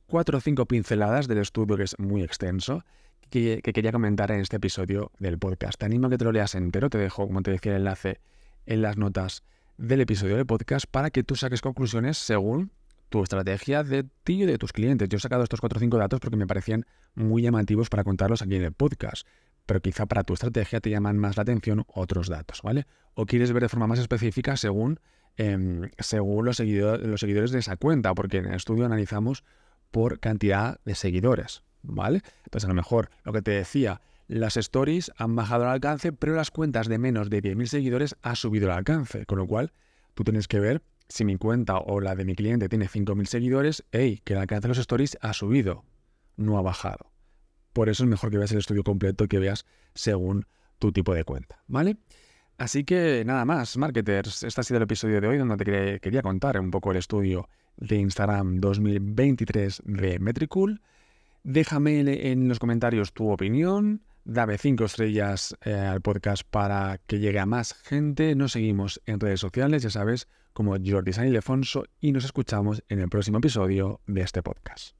cuatro 0.07 0.37
o 0.37 0.41
cinco 0.41 0.65
pinceladas 0.65 1.27
del 1.27 1.39
estudio 1.39 1.77
que 1.77 1.83
es 1.83 1.99
muy 1.99 2.23
extenso 2.23 2.83
que, 3.29 3.61
quería 3.61 3.91
comentar 3.91 4.31
en 4.31 4.39
este 4.39 4.57
episodio 4.57 5.11
del 5.19 5.37
podcast. 5.37 5.79
Te 5.79 5.85
animo 5.85 6.07
a 6.07 6.09
que 6.09 6.17
te 6.17 6.25
lo 6.25 6.31
leas 6.31 6.55
entero, 6.55 6.89
te 6.89 6.97
dejo, 6.97 7.27
como 7.27 7.41
te 7.41 7.51
decía, 7.51 7.73
el 7.73 7.79
enlace 7.79 8.19
en 8.65 8.81
las 8.81 8.97
notas 8.97 9.43
del 9.77 10.01
episodio 10.01 10.37
del 10.37 10.45
podcast 10.45 10.85
para 10.89 11.11
que 11.11 11.23
tú 11.23 11.35
saques 11.35 11.61
conclusiones 11.61 12.17
según 12.17 12.71
tu 13.09 13.23
estrategia 13.23 13.83
de 13.83 14.03
ti 14.23 14.43
y 14.43 14.45
de 14.45 14.57
tus 14.57 14.73
clientes. 14.73 15.07
Yo 15.09 15.17
he 15.17 15.19
sacado 15.19 15.43
estos 15.43 15.59
4 15.61 15.77
o 15.77 15.79
5 15.79 15.97
datos 15.97 16.19
porque 16.19 16.35
me 16.35 16.47
parecían 16.47 16.85
muy 17.15 17.41
llamativos 17.41 17.89
para 17.89 18.03
contarlos 18.03 18.41
aquí 18.41 18.55
en 18.55 18.63
el 18.63 18.73
podcast, 18.73 19.25
pero 19.67 19.79
quizá 19.81 20.07
para 20.07 20.23
tu 20.23 20.33
estrategia 20.33 20.79
te 20.79 20.89
llaman 20.89 21.19
más 21.19 21.37
la 21.37 21.43
atención 21.43 21.85
otros 21.93 22.27
datos, 22.27 22.63
¿vale? 22.63 22.87
O 23.13 23.27
quieres 23.27 23.51
ver 23.51 23.61
de 23.61 23.69
forma 23.69 23.85
más 23.85 23.99
específica 23.99 24.57
según, 24.57 24.99
em, 25.35 25.91
según 25.99 26.45
los, 26.45 26.59
los 26.59 27.19
seguidores 27.19 27.51
de 27.51 27.59
esa 27.59 27.77
cuenta, 27.77 28.15
porque 28.15 28.37
en 28.37 28.45
el 28.47 28.55
estudio 28.55 28.85
analizamos 28.85 29.43
por 29.91 30.19
cantidad 30.19 30.79
de 30.85 30.95
seguidores. 30.95 31.61
¿vale? 31.87 32.21
Entonces 32.45 32.65
a 32.65 32.69
lo 32.69 32.75
mejor 32.75 33.09
lo 33.23 33.33
que 33.33 33.41
te 33.41 33.51
decía, 33.51 34.01
las 34.27 34.57
stories 34.57 35.11
han 35.17 35.35
bajado 35.35 35.63
el 35.63 35.69
alcance, 35.69 36.11
pero 36.11 36.35
las 36.35 36.51
cuentas 36.51 36.87
de 36.87 36.97
menos 36.97 37.29
de 37.29 37.41
10.000 37.41 37.67
seguidores 37.67 38.15
ha 38.21 38.35
subido 38.35 38.67
el 38.67 38.73
alcance, 38.73 39.25
con 39.25 39.37
lo 39.37 39.47
cual 39.47 39.71
tú 40.13 40.23
tienes 40.23 40.47
que 40.47 40.59
ver 40.59 40.81
si 41.07 41.23
mi 41.23 41.37
cuenta 41.37 41.77
o 41.77 42.01
la 42.01 42.15
de 42.15 42.25
mi 42.25 42.35
cliente 42.35 42.67
tiene 42.67 42.87
5.000 42.87 43.25
seguidores, 43.25 43.85
hey, 43.91 44.21
que 44.23 44.33
el 44.33 44.39
alcance 44.39 44.63
de 44.63 44.69
los 44.69 44.77
stories 44.79 45.17
ha 45.21 45.33
subido, 45.33 45.85
no 46.35 46.57
ha 46.57 46.61
bajado. 46.61 47.11
Por 47.77 47.89
eso 47.89 48.05
es 48.05 48.09
mejor 48.09 48.31
que 48.31 48.39
veas 48.39 48.51
el 48.51 48.57
estudio 48.57 48.83
completo 48.83 49.25
y 49.25 49.27
que 49.27 49.37
veas 49.37 49.67
según 49.93 50.47
tu 50.79 50.91
tipo 50.91 51.13
de 51.13 51.23
cuenta, 51.23 51.61
¿vale? 51.67 51.97
Así 52.57 52.83
que 52.83 53.21
nada 53.23 53.45
más, 53.45 53.77
marketers, 53.77 54.41
este 54.41 54.61
ha 54.61 54.63
sido 54.63 54.77
el 54.77 54.83
episodio 54.85 55.21
de 55.21 55.27
hoy 55.27 55.37
donde 55.37 55.57
te 55.57 55.99
quería 55.99 56.23
contar 56.23 56.59
un 56.59 56.71
poco 56.71 56.89
el 56.89 56.97
estudio 56.97 57.47
de 57.75 57.97
Instagram 57.97 58.61
2023 58.61 59.83
de 59.85 60.17
Metricool. 60.17 60.81
Déjame 61.43 62.31
en 62.31 62.47
los 62.47 62.57
comentarios 62.57 63.13
tu 63.13 63.29
opinión, 63.29 64.01
dame 64.25 64.57
5 64.57 64.83
estrellas 64.83 65.55
eh, 65.63 65.75
al 65.75 66.01
podcast 66.01 66.49
para 66.49 66.99
que 67.05 67.19
llegue 67.19 67.37
a 67.37 67.45
más 67.45 67.75
gente. 67.75 68.33
Nos 68.33 68.53
seguimos 68.53 69.03
en 69.05 69.19
redes 69.19 69.39
sociales, 69.39 69.83
ya 69.83 69.91
sabes, 69.91 70.27
como 70.51 70.75
Jordi 70.83 71.13
San 71.13 71.27
y 71.27 72.11
nos 72.11 72.25
escuchamos 72.25 72.83
en 72.89 73.01
el 73.01 73.09
próximo 73.09 73.37
episodio 73.37 74.01
de 74.07 74.21
este 74.21 74.41
podcast. 74.41 74.97